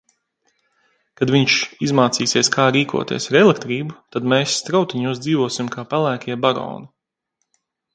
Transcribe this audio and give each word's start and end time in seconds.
Kad 1.21 1.33
viņš 1.35 1.57
izmācīsies 1.89 2.51
kā 2.57 2.67
rīkoties 2.77 3.31
ar 3.31 3.39
elektrību, 3.45 4.01
tad 4.17 4.29
mēs 4.35 4.59
Strautiņos 4.65 5.25
dzīvosim 5.29 5.75
kā 5.79 5.89
pelēkie 5.97 6.45
baroni! 6.49 6.95